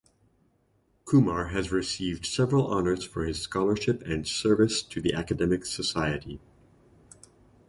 Kumar 1.05 1.49
has 1.49 1.71
received 1.71 2.25
several 2.25 2.65
honors 2.65 3.03
for 3.03 3.23
his 3.25 3.39
scholarship 3.39 4.01
and 4.03 4.27
service 4.27 4.81
to 4.81 4.99
the 4.99 5.13
academic 5.13 5.63
society. 5.63 6.39